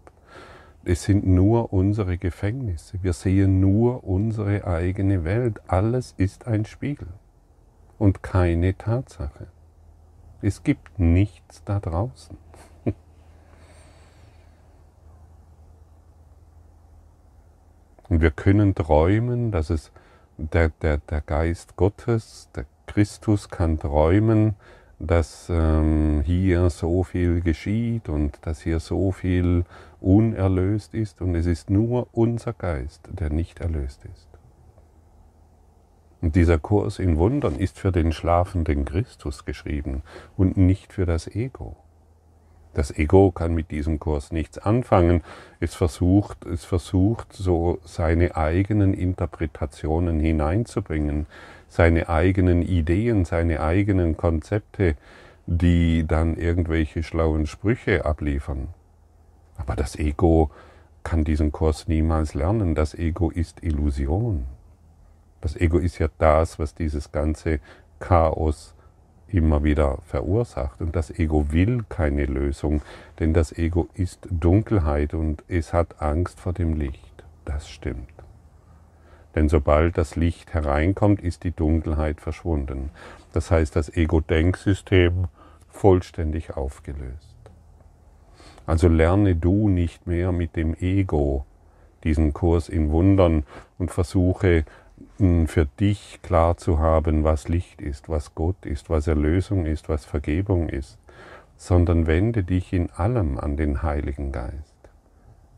Es 0.82 1.02
sind 1.04 1.26
nur 1.26 1.74
unsere 1.74 2.16
Gefängnisse. 2.16 2.98
Wir 3.02 3.12
sehen 3.12 3.60
nur 3.60 4.02
unsere 4.04 4.66
eigene 4.66 5.24
Welt. 5.24 5.60
Alles 5.66 6.14
ist 6.16 6.46
ein 6.46 6.64
Spiegel 6.64 7.08
und 7.98 8.22
keine 8.22 8.78
Tatsache. 8.78 9.48
Es 10.40 10.62
gibt 10.62 10.98
nichts 10.98 11.62
da 11.64 11.80
draußen. 11.80 12.38
Und 18.08 18.22
wir 18.22 18.30
können 18.30 18.74
träumen, 18.74 19.52
dass 19.52 19.68
es 19.68 19.92
der, 20.38 20.70
der, 20.70 20.96
der 20.96 21.20
Geist 21.20 21.76
Gottes, 21.76 22.48
der 22.56 22.64
Christus 22.86 23.50
kann 23.50 23.78
träumen, 23.78 24.56
dass 25.00 25.48
ähm, 25.50 26.22
hier 26.24 26.68
so 26.68 27.02
viel 27.02 27.40
geschieht 27.40 28.08
und 28.10 28.38
dass 28.42 28.60
hier 28.60 28.80
so 28.80 29.12
viel 29.12 29.64
unerlöst 30.00 30.94
ist 30.94 31.22
und 31.22 31.34
es 31.34 31.46
ist 31.46 31.70
nur 31.70 32.08
unser 32.12 32.52
Geist, 32.52 33.08
der 33.10 33.30
nicht 33.30 33.60
erlöst 33.60 34.04
ist. 34.04 34.28
Und 36.20 36.36
dieser 36.36 36.58
Kurs 36.58 36.98
in 36.98 37.16
Wundern 37.16 37.56
ist 37.56 37.78
für 37.78 37.92
den 37.92 38.12
schlafenden 38.12 38.84
Christus 38.84 39.46
geschrieben 39.46 40.02
und 40.36 40.58
nicht 40.58 40.92
für 40.92 41.06
das 41.06 41.26
Ego. 41.26 41.76
Das 42.74 42.96
Ego 42.96 43.32
kann 43.32 43.54
mit 43.54 43.70
diesem 43.70 43.98
Kurs 43.98 44.30
nichts 44.30 44.58
anfangen. 44.58 45.22
Es 45.58 45.74
versucht, 45.74 46.44
es 46.44 46.64
versucht, 46.64 47.32
so 47.32 47.78
seine 47.84 48.36
eigenen 48.36 48.94
Interpretationen 48.94 50.20
hineinzubringen, 50.20 51.26
seine 51.70 52.08
eigenen 52.08 52.60
Ideen, 52.60 53.24
seine 53.24 53.60
eigenen 53.60 54.16
Konzepte, 54.18 54.96
die 55.46 56.04
dann 56.06 56.36
irgendwelche 56.36 57.02
schlauen 57.02 57.46
Sprüche 57.46 58.04
abliefern. 58.04 58.68
Aber 59.56 59.76
das 59.76 59.96
Ego 59.96 60.50
kann 61.02 61.24
diesen 61.24 61.52
Kurs 61.52 61.88
niemals 61.88 62.34
lernen. 62.34 62.74
Das 62.74 62.94
Ego 62.94 63.30
ist 63.30 63.62
Illusion. 63.62 64.44
Das 65.40 65.56
Ego 65.56 65.78
ist 65.78 65.98
ja 65.98 66.08
das, 66.18 66.58
was 66.58 66.74
dieses 66.74 67.12
ganze 67.12 67.60
Chaos 68.00 68.74
immer 69.28 69.62
wieder 69.62 69.98
verursacht. 70.04 70.80
Und 70.80 70.96
das 70.96 71.10
Ego 71.10 71.52
will 71.52 71.84
keine 71.88 72.26
Lösung, 72.26 72.82
denn 73.20 73.32
das 73.32 73.56
Ego 73.56 73.88
ist 73.94 74.26
Dunkelheit 74.28 75.14
und 75.14 75.44
es 75.46 75.72
hat 75.72 76.02
Angst 76.02 76.40
vor 76.40 76.52
dem 76.52 76.74
Licht. 76.74 77.24
Das 77.44 77.68
stimmt. 77.68 78.08
Denn 79.34 79.48
sobald 79.48 79.96
das 79.96 80.16
Licht 80.16 80.54
hereinkommt, 80.54 81.20
ist 81.20 81.44
die 81.44 81.52
Dunkelheit 81.52 82.20
verschwunden. 82.20 82.90
Das 83.32 83.50
heißt, 83.50 83.76
das 83.76 83.94
Ego-Denksystem 83.96 85.28
vollständig 85.68 86.56
aufgelöst. 86.56 87.36
Also 88.66 88.88
lerne 88.88 89.36
du 89.36 89.68
nicht 89.68 90.06
mehr 90.06 90.32
mit 90.32 90.56
dem 90.56 90.74
Ego 90.74 91.44
diesen 92.04 92.32
Kurs 92.32 92.68
in 92.68 92.90
Wundern 92.90 93.44
und 93.78 93.90
versuche 93.90 94.64
für 95.18 95.66
dich 95.78 96.20
klar 96.22 96.56
zu 96.56 96.78
haben, 96.78 97.24
was 97.24 97.48
Licht 97.48 97.80
ist, 97.80 98.08
was 98.08 98.34
Gott 98.34 98.64
ist, 98.64 98.90
was 98.90 99.06
Erlösung 99.06 99.66
ist, 99.66 99.88
was 99.88 100.04
Vergebung 100.04 100.68
ist, 100.68 100.98
sondern 101.56 102.06
wende 102.06 102.42
dich 102.42 102.72
in 102.72 102.90
allem 102.90 103.38
an 103.38 103.56
den 103.56 103.82
Heiligen 103.82 104.32
Geist. 104.32 104.74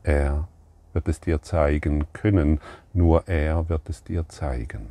Er 0.03 0.47
wird 0.93 1.07
es 1.07 1.19
dir 1.19 1.41
zeigen 1.41 2.05
können, 2.13 2.59
nur 2.93 3.27
er 3.27 3.69
wird 3.69 3.89
es 3.89 4.03
dir 4.03 4.27
zeigen. 4.29 4.87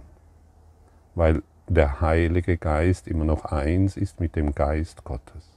Weil 1.14 1.42
der 1.68 2.00
Heilige 2.00 2.56
Geist 2.56 3.06
immer 3.06 3.24
noch 3.24 3.44
eins 3.46 3.96
ist 3.96 4.20
mit 4.20 4.36
dem 4.36 4.54
Geist 4.54 5.04
Gottes. 5.04 5.48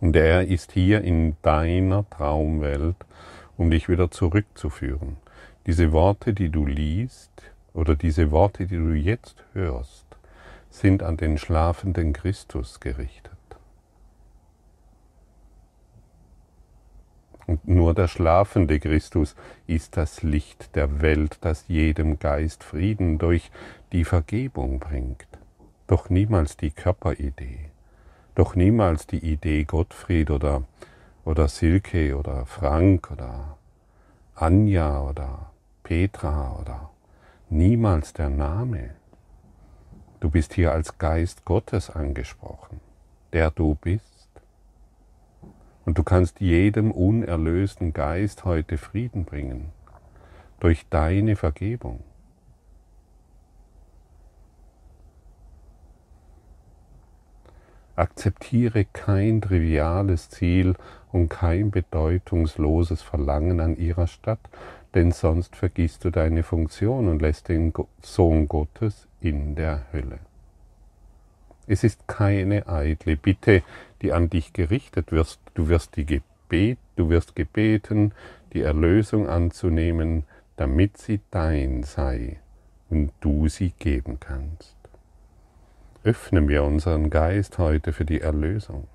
Und 0.00 0.16
er 0.16 0.46
ist 0.46 0.72
hier 0.72 1.02
in 1.02 1.36
deiner 1.42 2.08
Traumwelt, 2.08 2.96
um 3.56 3.70
dich 3.70 3.88
wieder 3.88 4.10
zurückzuführen. 4.10 5.16
Diese 5.66 5.92
Worte, 5.92 6.32
die 6.34 6.48
du 6.48 6.66
liest, 6.66 7.30
oder 7.74 7.94
diese 7.94 8.30
Worte, 8.30 8.66
die 8.66 8.76
du 8.76 8.92
jetzt 8.92 9.44
hörst, 9.52 10.06
sind 10.70 11.02
an 11.02 11.16
den 11.16 11.38
schlafenden 11.38 12.12
Christus 12.12 12.80
gerichtet. 12.80 13.37
Und 17.48 17.66
nur 17.66 17.94
der 17.94 18.08
schlafende 18.08 18.78
Christus 18.78 19.34
ist 19.66 19.96
das 19.96 20.22
Licht 20.22 20.76
der 20.76 21.00
Welt, 21.00 21.38
das 21.40 21.64
jedem 21.66 22.18
Geist 22.18 22.62
Frieden 22.62 23.16
durch 23.16 23.50
die 23.90 24.04
Vergebung 24.04 24.78
bringt. 24.78 25.26
Doch 25.86 26.10
niemals 26.10 26.58
die 26.58 26.70
Körperidee, 26.70 27.70
doch 28.34 28.54
niemals 28.54 29.06
die 29.06 29.20
Idee 29.20 29.64
Gottfried 29.64 30.30
oder, 30.30 30.64
oder 31.24 31.48
Silke 31.48 32.18
oder 32.18 32.44
Frank 32.44 33.10
oder 33.10 33.56
Anja 34.34 35.00
oder 35.00 35.50
Petra 35.82 36.54
oder 36.60 36.90
niemals 37.48 38.12
der 38.12 38.28
Name. 38.28 38.90
Du 40.20 40.28
bist 40.28 40.52
hier 40.52 40.72
als 40.72 40.98
Geist 40.98 41.46
Gottes 41.46 41.88
angesprochen, 41.88 42.80
der 43.32 43.50
du 43.50 43.74
bist 43.74 44.17
und 45.88 45.96
du 45.96 46.02
kannst 46.02 46.42
jedem 46.42 46.90
unerlösten 46.90 47.94
Geist 47.94 48.44
heute 48.44 48.76
Frieden 48.76 49.24
bringen 49.24 49.72
durch 50.60 50.86
deine 50.90 51.34
Vergebung. 51.34 52.00
Akzeptiere 57.96 58.84
kein 58.84 59.40
triviales 59.40 60.28
Ziel 60.28 60.74
und 61.10 61.30
kein 61.30 61.70
bedeutungsloses 61.70 63.00
Verlangen 63.00 63.58
an 63.58 63.74
ihrer 63.74 64.08
Stadt, 64.08 64.50
denn 64.94 65.10
sonst 65.10 65.56
vergisst 65.56 66.04
du 66.04 66.10
deine 66.10 66.42
Funktion 66.42 67.08
und 67.08 67.22
lässt 67.22 67.48
den 67.48 67.72
Sohn 68.02 68.46
Gottes 68.46 69.08
in 69.22 69.54
der 69.54 69.90
Hölle. 69.90 70.18
Es 71.70 71.84
ist 71.84 72.08
keine 72.08 72.66
eitle 72.66 73.16
Bitte, 73.16 73.62
die 74.00 74.12
an 74.14 74.30
dich 74.30 74.54
gerichtet 74.54 75.12
wirst. 75.12 75.38
Du 75.52 75.68
wirst, 75.68 75.96
die 75.96 76.06
Gebet, 76.06 76.78
du 76.96 77.10
wirst 77.10 77.36
gebeten, 77.36 78.12
die 78.54 78.62
Erlösung 78.62 79.28
anzunehmen, 79.28 80.24
damit 80.56 80.96
sie 80.96 81.20
dein 81.30 81.82
sei 81.82 82.38
und 82.88 83.12
du 83.20 83.48
sie 83.48 83.74
geben 83.78 84.18
kannst. 84.18 84.74
Öffnen 86.04 86.48
wir 86.48 86.64
unseren 86.64 87.10
Geist 87.10 87.58
heute 87.58 87.92
für 87.92 88.06
die 88.06 88.22
Erlösung. 88.22 88.86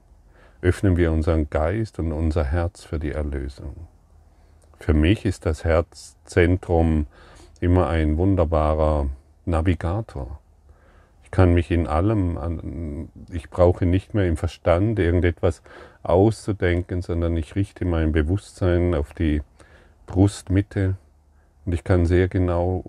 Öffnen 0.63 0.97
wir 0.97 1.11
unseren 1.11 1.51
Geist 1.51 1.99
und 1.99 2.11
unser 2.11 2.43
Herz 2.43 2.83
für 2.83 2.97
die 2.97 3.11
Erlösung. 3.11 3.75
Für 4.79 4.95
mich 4.95 5.25
ist 5.25 5.45
das 5.45 5.63
Herzzentrum 5.63 7.05
immer 7.59 7.87
ein 7.87 8.17
wunderbarer 8.17 9.09
Navigator 9.45 10.39
kann 11.33 11.55
mich 11.55 11.71
in 11.71 11.87
allem, 11.87 13.09
ich 13.31 13.49
brauche 13.49 13.87
nicht 13.87 14.13
mehr 14.13 14.27
im 14.27 14.37
Verstand 14.37 14.99
irgendetwas 14.99 15.63
auszudenken, 16.03 17.01
sondern 17.01 17.35
ich 17.37 17.55
richte 17.55 17.85
mein 17.85 18.11
Bewusstsein 18.11 18.93
auf 18.93 19.13
die 19.15 19.41
Brustmitte 20.05 20.95
und 21.65 21.73
ich 21.73 21.83
kann 21.83 22.05
sehr 22.05 22.27
genau 22.27 22.83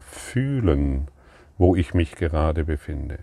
fühlen, 0.00 1.08
wo 1.56 1.76
ich 1.76 1.94
mich 1.94 2.14
gerade 2.14 2.64
befinde, 2.64 3.20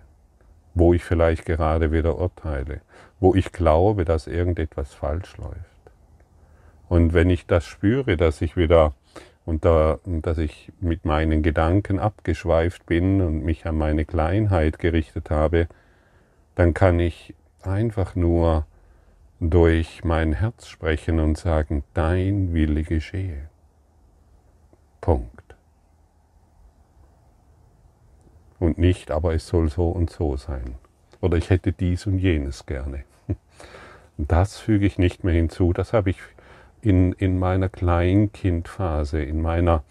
wo 0.74 0.96
ich 0.96 1.04
vielleicht 1.04 1.46
gerade 1.46 1.92
wieder 1.92 2.18
urteile, 2.18 2.82
wo 3.20 3.36
ich 3.36 3.52
glaube, 3.52 4.04
dass 4.04 4.26
irgendetwas 4.26 4.96
falsch 4.96 5.38
läuft. 5.38 5.60
Und 6.90 7.14
wenn 7.14 7.30
ich 7.30 7.46
das 7.46 7.66
spüre, 7.66 8.18
dass 8.18 8.42
ich 8.42 8.58
wieder 8.58 8.96
und 9.46 9.64
da, 9.64 10.00
dass 10.06 10.38
ich 10.40 10.72
mit 10.80 11.06
meinen 11.06 11.44
Gedanken 11.44 12.00
abgeschweift 12.00 12.86
bin 12.86 13.22
und 13.22 13.44
mich 13.44 13.66
an 13.66 13.78
meine 13.78 14.06
Kleinheit 14.06 14.80
gerichtet 14.80 15.30
habe, 15.30 15.68
dann 16.56 16.74
kann 16.74 17.00
ich 17.00 17.36
einfach 17.62 18.16
nur 18.16 18.66
durch 19.40 20.04
mein 20.04 20.34
Herz 20.34 20.68
sprechen 20.68 21.20
und 21.20 21.38
sagen, 21.38 21.84
dein 21.94 22.54
Wille 22.54 22.84
geschehe. 22.84 23.50
Punkt. 25.02 25.56
Und 28.60 28.78
nicht, 28.78 29.12
aber 29.12 29.36
es 29.36 29.48
soll 29.48 29.70
so 29.70 29.90
und 29.90 30.10
so 30.10 30.38
sein. 30.38 30.76
Oder 31.22 31.38
ich 31.38 31.50
hätte 31.50 31.72
dies 31.72 32.08
und 32.08 32.20
jenes 32.20 32.66
gerne. 32.66 33.04
Das 34.18 34.58
füge 34.58 34.86
ich 34.86 34.98
nicht 34.98 35.26
mehr 35.26 35.34
hinzu, 35.34 35.74
das 35.74 35.92
habe 35.92 36.10
ich 36.10 36.22
in, 36.86 37.14
in 37.14 37.40
meiner 37.40 37.68
Kleinkindphase, 37.68 39.22
in 39.22 39.42
meiner 39.42 39.84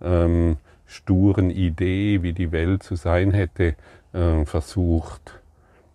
ähm, 0.00 0.58
sturen 0.86 1.50
Idee, 1.50 2.22
wie 2.22 2.32
die 2.32 2.52
Welt 2.52 2.84
zu 2.84 2.94
sein 2.94 3.32
hätte, 3.32 3.74
äh, 4.12 4.44
versucht 4.44 5.40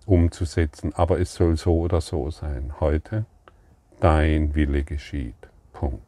umzusetzen. 0.06 0.94
Aber 0.94 1.20
es 1.22 1.34
soll 1.34 1.56
so 1.56 1.80
oder 1.80 2.02
so 2.02 2.30
sein. 2.32 2.74
Heute, 2.82 3.26
dein 4.02 4.54
Wille 4.54 4.84
geschieht. 4.84 5.36
Punkt. 5.72 6.02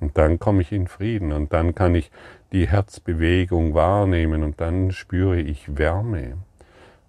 Und 0.00 0.16
dann 0.16 0.38
komme 0.38 0.62
ich 0.62 0.72
in 0.72 0.88
Frieden 0.88 1.32
und 1.32 1.52
dann 1.52 1.74
kann 1.74 1.94
ich 1.94 2.10
die 2.52 2.68
Herzbewegung 2.68 3.74
wahrnehmen 3.74 4.42
und 4.42 4.60
dann 4.62 4.92
spüre 4.92 5.40
ich 5.40 5.76
Wärme. 5.76 6.38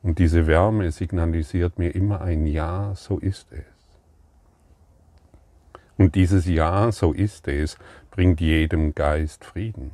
Und 0.03 0.19
diese 0.19 0.45
Wärme 0.45 0.91
signalisiert 0.91 1.79
mir 1.79 1.95
immer 1.95 2.21
ein 2.21 2.45
Ja, 2.45 2.93
so 2.95 3.17
ist 3.17 3.47
es. 3.51 3.74
Und 5.97 6.15
dieses 6.15 6.45
Ja, 6.45 6.91
so 6.91 7.13
ist 7.13 7.47
es, 7.47 7.77
bringt 8.11 8.41
jedem 8.41 8.95
Geist 8.95 9.45
Frieden. 9.45 9.91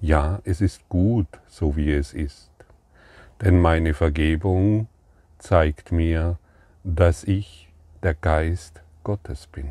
Ja, 0.00 0.40
es 0.44 0.60
ist 0.60 0.88
gut, 0.88 1.26
so 1.46 1.76
wie 1.76 1.92
es 1.92 2.12
ist. 2.12 2.50
Denn 3.40 3.60
meine 3.60 3.94
Vergebung 3.94 4.88
zeigt 5.38 5.92
mir, 5.92 6.38
dass 6.84 7.24
ich 7.24 7.68
der 8.02 8.14
Geist 8.14 8.82
Gottes 9.02 9.46
bin. 9.46 9.68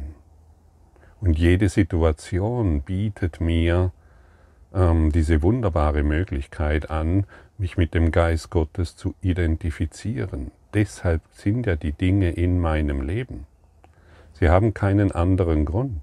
Und 1.21 1.37
jede 1.37 1.69
Situation 1.69 2.81
bietet 2.81 3.39
mir 3.39 3.91
ähm, 4.73 5.11
diese 5.11 5.41
wunderbare 5.41 6.03
Möglichkeit 6.03 6.89
an, 6.89 7.25
mich 7.57 7.77
mit 7.77 7.93
dem 7.93 8.11
Geist 8.11 8.49
Gottes 8.49 8.95
zu 8.95 9.15
identifizieren. 9.21 10.51
Deshalb 10.73 11.21
sind 11.31 11.65
ja 11.65 11.75
die 11.75 11.93
Dinge 11.93 12.31
in 12.31 12.59
meinem 12.59 13.01
Leben. 13.01 13.47
Sie 14.37 14.49
haben 14.49 14.73
keinen 14.73 15.13
anderen 15.13 15.63
Grund. 15.63 16.01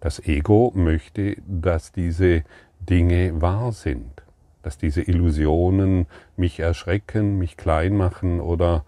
Das 0.00 0.18
Ego 0.18 0.72
möchte, 0.74 1.36
dass 1.46 1.92
diese 1.92 2.42
Dinge 2.80 3.42
wahr 3.42 3.72
sind, 3.72 4.22
dass 4.62 4.78
diese 4.78 5.02
Illusionen 5.02 6.06
mich 6.36 6.60
erschrecken, 6.60 7.36
mich 7.36 7.58
klein 7.58 7.96
machen 7.96 8.40
oder 8.40 8.84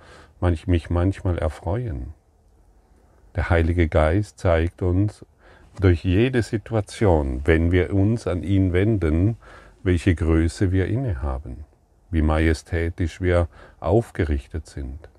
mich 0.66 0.88
manchmal 0.88 1.37
erfreuen. 1.37 2.14
Der 3.35 3.50
Heilige 3.50 3.88
Geist 3.88 4.38
zeigt 4.38 4.81
uns 4.81 5.26
durch 5.79 6.03
jede 6.03 6.42
Situation, 6.42 7.42
wenn 7.44 7.72
wir 7.72 7.92
uns 7.92 8.26
an 8.26 8.42
ihn 8.42 8.72
wenden, 8.72 9.37
welche 9.83 10.14
Größe 10.14 10.72
wir 10.72 10.87
innehaben, 10.87 11.64
wie 12.11 12.22
majestätisch 12.22 13.20
wir 13.20 13.48
aufgerichtet 13.81 14.66
sind. 14.66 15.11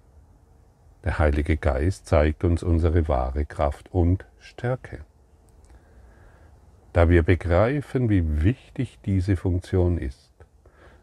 Der 1.03 1.17
Heilige 1.17 1.57
Geist 1.57 2.05
zeigt 2.05 2.43
uns 2.43 2.61
unsere 2.61 3.07
wahre 3.07 3.45
Kraft 3.45 3.91
und 3.91 4.23
Stärke. 4.39 4.99
Da 6.93 7.09
wir 7.09 7.23
begreifen, 7.23 8.09
wie 8.09 8.43
wichtig 8.43 8.99
diese 9.03 9.35
Funktion 9.35 9.97
ist, 9.97 10.31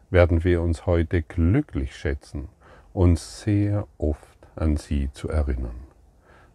werden 0.09 0.45
wir 0.45 0.61
uns 0.61 0.85
heute 0.85 1.21
glücklich 1.21 1.97
schätzen, 1.97 2.47
uns 2.93 3.41
sehr 3.41 3.87
oft 3.97 4.39
an 4.55 4.77
sie 4.77 5.11
zu 5.11 5.27
erinnern. 5.27 5.83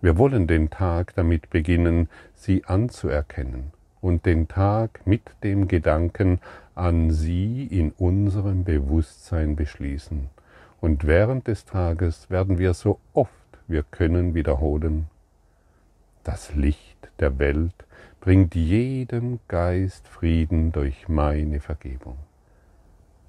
Wir 0.00 0.16
wollen 0.16 0.46
den 0.46 0.70
Tag 0.70 1.14
damit 1.14 1.50
beginnen, 1.50 2.09
sie 2.35 2.64
anzuerkennen 2.64 3.72
und 4.00 4.24
den 4.24 4.48
Tag 4.48 5.07
mit 5.07 5.22
dem 5.42 5.68
Gedanken 5.68 6.40
an 6.74 7.11
sie 7.11 7.66
in 7.66 7.92
unserem 7.92 8.64
Bewusstsein 8.64 9.54
beschließen 9.54 10.30
und 10.85 11.07
während 11.07 11.49
des 11.49 11.64
Tages 11.64 12.29
werden 12.29 12.59
wir 12.59 12.75
so 12.75 13.01
oft 13.14 13.33
wir 13.66 13.85
können 13.85 14.35
wiederholen, 14.35 15.07
das 16.25 16.55
Licht 16.55 17.09
der 17.20 17.38
Welt 17.38 17.73
bringt 18.20 18.55
jedem 18.55 19.40
Geist 19.49 20.07
Frieden 20.07 20.73
durch 20.73 21.09
meine 21.09 21.61
Vergebung. 21.61 22.18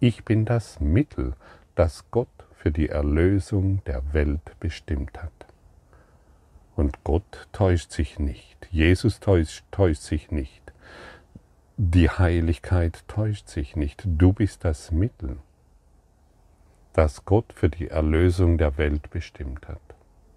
Ich 0.01 0.25
bin 0.25 0.43
das 0.43 0.81
Mittel, 0.81 1.31
das 1.75 2.03
Gott 2.11 2.27
für 2.57 2.71
die 2.71 2.89
Erlösung 2.89 3.81
der 3.85 4.01
Welt 4.11 4.59
bestimmt 4.59 5.23
hat. 5.23 5.45
Und 6.75 7.05
Gott 7.05 7.47
täuscht 7.53 7.93
sich 7.93 8.19
nicht, 8.19 8.67
Jesus 8.69 9.21
täuscht, 9.21 9.63
täuscht 9.71 10.01
sich 10.01 10.29
nicht, 10.29 10.73
die 11.77 12.09
Heiligkeit 12.09 13.05
täuscht 13.07 13.47
sich 13.47 13.77
nicht, 13.77 14.03
du 14.05 14.33
bist 14.33 14.65
das 14.65 14.91
Mittel, 14.91 15.37
das 16.95 17.25
Gott 17.25 17.51
für 17.53 17.69
die 17.69 17.89
Erlösung 17.89 18.57
der 18.57 18.77
Welt 18.77 19.09
bestimmt 19.09 19.67
hat. 19.67 19.81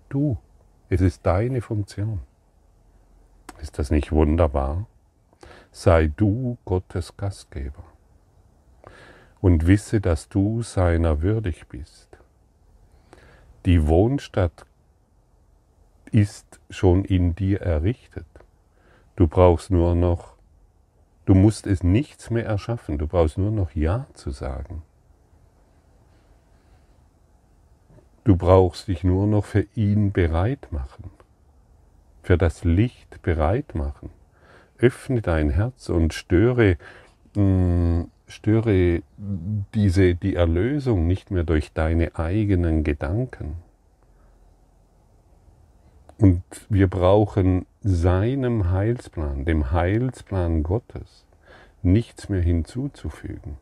Du, 0.09 0.39
es 0.89 1.01
ist 1.01 1.25
deine 1.25 1.61
Funktion. 1.61 2.21
Ist 3.61 3.79
das 3.79 3.93
nicht 3.93 4.11
wunderbar? 4.11 4.87
Sei 5.71 6.09
du 6.09 6.59
Gottes 6.65 7.17
Gastgeber 7.17 7.85
und 9.41 9.69
wisse, 9.69 10.01
dass 10.01 10.29
du 10.29 10.63
seiner 10.63 11.23
würdig 11.23 11.69
bist. 11.69 12.09
Die 13.65 13.87
Wohnstadt 13.87 14.67
ist 16.11 16.59
schon 16.71 17.05
in 17.05 17.37
dir 17.37 17.61
errichtet. 17.61 18.27
Du 19.15 19.29
brauchst 19.29 19.71
nur 19.71 19.95
noch, 19.95 20.35
du 21.25 21.35
musst 21.35 21.69
es 21.69 21.85
nichts 21.85 22.31
mehr 22.31 22.47
erschaffen, 22.47 22.99
du 22.99 23.07
brauchst 23.07 23.39
nur 23.39 23.53
noch 23.53 23.73
Ja 23.77 24.07
zu 24.15 24.31
sagen. 24.33 24.83
Du 28.29 28.37
brauchst 28.37 28.89
dich 28.89 29.05
nur 29.05 29.27
noch 29.27 29.47
für 29.47 29.65
ihn 29.75 30.13
bereit 30.13 30.69
machen, 30.71 31.11
für 32.23 32.37
das 32.37 32.63
Licht 32.63 33.23
bereit 33.23 33.75
machen. 33.75 34.11
Öffne 34.77 35.23
dein 35.23 35.49
Herz 35.49 35.89
und 35.89 36.13
störe 36.13 36.77
mm, 37.35 38.03
störe 38.27 39.03
diese, 39.73 40.15
die 40.15 40.35
Erlösung 40.35 41.07
nicht 41.07 41.31
mehr 41.31 41.45
durch 41.45 41.73
deine 41.73 42.17
eigenen 42.17 42.85
Gedanken. 42.85 43.57
Und 46.19 46.43
wir 46.69 46.89
brauchen 46.89 47.65
seinem 47.81 48.71
Heilsplan, 48.71 49.47
dem 49.47 49.73
Heilsplan 49.73 50.65
Gottes, 50.65 51.25
nichts 51.83 52.29
mehr 52.29 52.43
hinzuzufügen. 52.43 53.57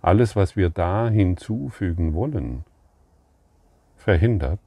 Alles, 0.00 0.34
was 0.34 0.56
wir 0.56 0.70
da 0.70 1.10
hinzufügen 1.10 2.14
wollen, 2.14 2.64
verhindert, 4.06 4.60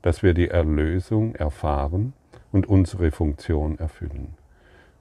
dass 0.00 0.22
wir 0.22 0.32
die 0.32 0.48
Erlösung 0.48 1.34
erfahren 1.34 2.14
und 2.52 2.66
unsere 2.66 3.10
Funktion 3.10 3.78
erfüllen. 3.78 4.32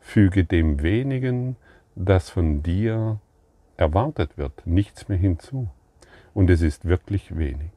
Füge 0.01 0.43
dem 0.43 0.83
wenigen, 0.83 1.55
das 1.95 2.29
von 2.29 2.63
dir 2.63 3.21
erwartet 3.77 4.37
wird, 4.37 4.67
nichts 4.67 5.07
mehr 5.07 5.17
hinzu. 5.17 5.69
Und 6.33 6.49
es 6.49 6.61
ist 6.61 6.83
wirklich 6.83 7.37
wenig. 7.37 7.71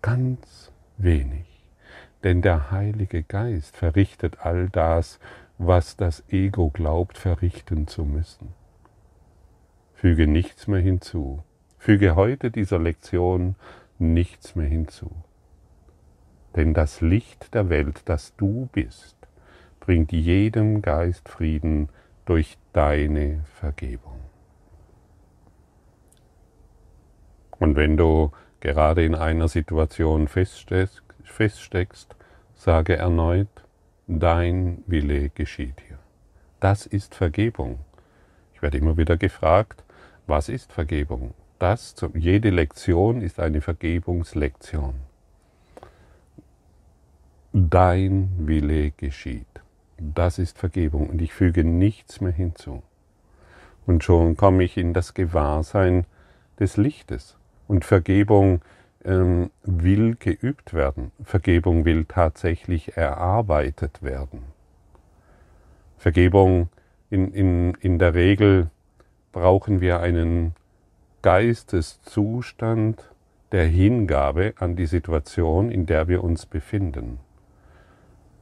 Ganz 0.00 0.72
wenig. 0.96 1.44
Denn 2.24 2.40
der 2.40 2.70
Heilige 2.70 3.22
Geist 3.22 3.76
verrichtet 3.76 4.38
all 4.40 4.70
das, 4.70 5.20
was 5.58 5.98
das 5.98 6.24
Ego 6.30 6.70
glaubt 6.70 7.18
verrichten 7.18 7.86
zu 7.86 8.06
müssen. 8.06 8.54
Füge 9.92 10.26
nichts 10.26 10.68
mehr 10.68 10.80
hinzu. 10.80 11.42
Füge 11.76 12.16
heute 12.16 12.50
dieser 12.50 12.78
Lektion 12.78 13.56
nichts 14.00 14.56
mehr 14.56 14.68
hinzu. 14.68 15.10
Denn 16.56 16.74
das 16.74 17.00
Licht 17.00 17.54
der 17.54 17.68
Welt, 17.68 18.02
das 18.06 18.34
du 18.36 18.68
bist, 18.72 19.16
bringt 19.78 20.12
jedem 20.12 20.82
Geist 20.82 21.28
Frieden, 21.28 21.88
durch 22.24 22.58
deine 22.72 23.42
Vergebung. 23.44 24.20
Und 27.58 27.76
wenn 27.76 27.96
du 27.96 28.30
gerade 28.60 29.04
in 29.04 29.14
einer 29.14 29.48
Situation 29.48 30.28
feststeckst, 30.28 32.16
sage 32.54 32.96
erneut, 32.96 33.48
dein 34.06 34.84
Wille 34.86 35.30
geschieht 35.30 35.80
hier. 35.86 35.98
Das 36.60 36.86
ist 36.86 37.14
Vergebung. 37.14 37.80
Ich 38.54 38.62
werde 38.62 38.78
immer 38.78 38.96
wieder 38.96 39.16
gefragt, 39.16 39.82
was 40.26 40.48
ist 40.48 40.72
Vergebung? 40.72 41.34
Das, 41.60 41.94
jede 42.14 42.48
Lektion 42.48 43.20
ist 43.20 43.38
eine 43.38 43.60
Vergebungslektion. 43.60 44.94
Dein 47.52 48.32
Wille 48.38 48.92
geschieht. 48.92 49.46
Das 49.98 50.38
ist 50.38 50.58
Vergebung 50.58 51.10
und 51.10 51.20
ich 51.20 51.34
füge 51.34 51.62
nichts 51.62 52.22
mehr 52.22 52.32
hinzu. 52.32 52.82
Und 53.84 54.02
schon 54.02 54.38
komme 54.38 54.64
ich 54.64 54.78
in 54.78 54.94
das 54.94 55.12
Gewahrsein 55.12 56.06
des 56.58 56.78
Lichtes. 56.78 57.36
Und 57.68 57.84
Vergebung 57.84 58.62
ähm, 59.04 59.50
will 59.62 60.16
geübt 60.18 60.72
werden. 60.72 61.12
Vergebung 61.22 61.84
will 61.84 62.06
tatsächlich 62.06 62.96
erarbeitet 62.96 64.02
werden. 64.02 64.44
Vergebung 65.98 66.70
in, 67.10 67.34
in, 67.34 67.74
in 67.80 67.98
der 67.98 68.14
Regel 68.14 68.70
brauchen 69.32 69.82
wir 69.82 70.00
einen 70.00 70.54
Geisteszustand 71.22 73.10
der 73.52 73.66
Hingabe 73.66 74.54
an 74.58 74.74
die 74.74 74.86
Situation, 74.86 75.70
in 75.70 75.84
der 75.84 76.08
wir 76.08 76.24
uns 76.24 76.46
befinden. 76.46 77.18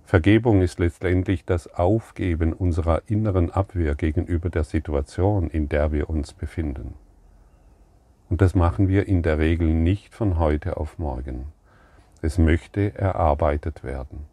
Vergebung 0.04 0.62
ist 0.62 0.78
letztendlich 0.78 1.44
das 1.44 1.74
Aufgeben 1.74 2.52
unserer 2.52 3.02
inneren 3.06 3.50
Abwehr 3.50 3.96
gegenüber 3.96 4.48
der 4.48 4.62
Situation, 4.62 5.50
in 5.50 5.68
der 5.68 5.90
wir 5.90 6.08
uns 6.08 6.32
befinden. 6.32 6.94
Und 8.30 8.42
das 8.42 8.54
machen 8.54 8.86
wir 8.86 9.08
in 9.08 9.22
der 9.22 9.38
Regel 9.38 9.74
nicht 9.74 10.14
von 10.14 10.38
heute 10.38 10.76
auf 10.76 11.00
morgen. 11.00 11.46
Es 12.22 12.38
möchte 12.38 12.94
erarbeitet 12.94 13.82
werden. 13.82 14.26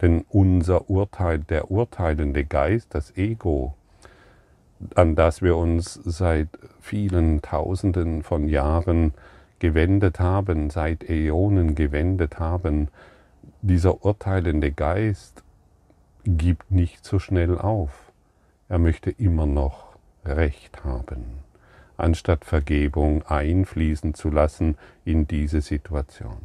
Denn 0.00 0.24
unser 0.30 0.88
Urteil, 0.88 1.40
der 1.40 1.70
urteilende 1.70 2.46
Geist, 2.46 2.94
das 2.94 3.14
Ego, 3.14 3.74
an 4.94 5.14
das 5.14 5.42
wir 5.42 5.56
uns 5.56 5.94
seit 5.94 6.48
vielen 6.80 7.42
Tausenden 7.42 8.22
von 8.22 8.48
Jahren 8.48 9.14
gewendet 9.58 10.20
haben, 10.20 10.70
seit 10.70 11.08
Äonen 11.08 11.74
gewendet 11.74 12.38
haben, 12.38 12.88
dieser 13.62 14.04
urteilende 14.04 14.72
Geist 14.72 15.42
gibt 16.24 16.70
nicht 16.70 17.04
so 17.04 17.18
schnell 17.18 17.58
auf. 17.58 18.12
Er 18.68 18.78
möchte 18.78 19.10
immer 19.10 19.46
noch 19.46 19.94
Recht 20.24 20.84
haben, 20.84 21.24
anstatt 21.96 22.44
Vergebung 22.44 23.22
einfließen 23.22 24.14
zu 24.14 24.30
lassen 24.30 24.76
in 25.04 25.26
diese 25.26 25.60
Situation. 25.60 26.38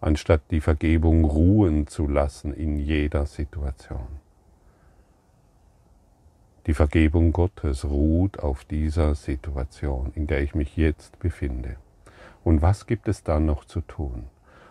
Anstatt 0.00 0.42
die 0.50 0.60
Vergebung 0.60 1.24
ruhen 1.24 1.86
zu 1.86 2.06
lassen 2.06 2.54
in 2.54 2.78
jeder 2.78 3.26
Situation. 3.26 4.19
Die 6.66 6.74
Vergebung 6.74 7.32
Gottes 7.32 7.84
ruht 7.84 8.38
auf 8.38 8.64
dieser 8.64 9.14
Situation, 9.14 10.12
in 10.14 10.26
der 10.26 10.42
ich 10.42 10.54
mich 10.54 10.76
jetzt 10.76 11.18
befinde. 11.18 11.76
Und 12.44 12.60
was 12.60 12.86
gibt 12.86 13.08
es 13.08 13.22
dann 13.22 13.46
noch 13.46 13.64
zu 13.64 13.80
tun? 13.80 14.24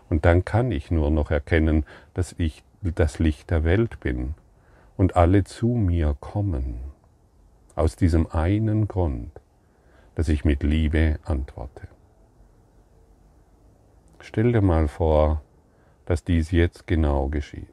Und 0.10 0.26
dann 0.26 0.46
kann 0.46 0.72
ich 0.72 0.92
nur 0.92 1.10
noch 1.12 1.32
erkennen, 1.32 1.86
dass 2.14 2.36
ich 2.38 2.64
das 2.82 3.20
Licht 3.20 3.50
der 3.50 3.64
Welt 3.64 4.00
bin 4.00 4.36
und 4.98 5.16
alle 5.16 5.44
zu 5.44 5.68
mir 5.68 6.16
kommen. 6.20 6.80
Aus 7.76 7.96
diesem 7.96 8.30
einen 8.32 8.88
Grund, 8.88 9.32
dass 10.16 10.30
ich 10.30 10.46
mit 10.46 10.64
Liebe 10.64 11.20
antworte. 11.24 11.88
Stell 14.20 14.52
dir 14.52 14.62
mal 14.62 14.88
vor, 14.88 15.42
dass 16.06 16.24
dies 16.24 16.52
jetzt 16.52 16.88
genau 16.88 17.30
geschieht. 17.30 17.68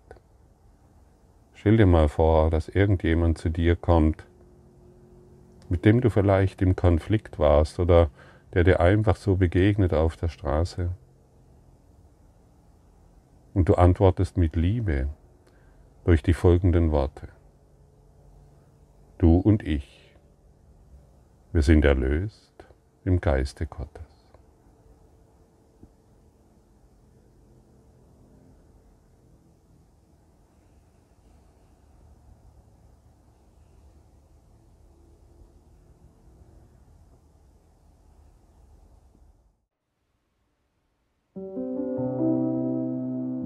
Stell 1.56 1.78
dir 1.78 1.86
mal 1.86 2.08
vor, 2.08 2.50
dass 2.50 2.68
irgendjemand 2.68 3.38
zu 3.38 3.48
dir 3.48 3.76
kommt, 3.76 4.26
mit 5.70 5.86
dem 5.86 6.02
du 6.02 6.10
vielleicht 6.10 6.60
im 6.60 6.76
Konflikt 6.76 7.38
warst 7.38 7.80
oder 7.80 8.10
der 8.52 8.62
dir 8.62 8.78
einfach 8.78 9.16
so 9.16 9.36
begegnet 9.36 9.94
auf 9.94 10.16
der 10.16 10.28
Straße 10.28 10.90
und 13.54 13.70
du 13.70 13.74
antwortest 13.74 14.36
mit 14.36 14.54
Liebe 14.54 15.08
durch 16.04 16.22
die 16.22 16.34
folgenden 16.34 16.92
Worte. 16.92 17.28
Du 19.16 19.38
und 19.38 19.62
ich, 19.62 20.14
wir 21.52 21.62
sind 21.62 21.86
erlöst 21.86 22.66
im 23.04 23.20
Geiste 23.20 23.66
Gottes. 23.66 24.05